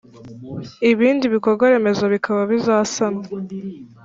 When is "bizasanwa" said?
2.51-3.23